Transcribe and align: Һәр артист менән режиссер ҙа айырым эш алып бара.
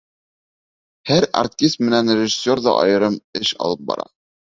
Һәр 1.09 1.27
артист 1.43 1.81
менән 1.85 2.11
режиссер 2.23 2.65
ҙа 2.71 2.77
айырым 2.83 3.23
эш 3.45 3.57
алып 3.71 3.89
бара. 3.93 4.15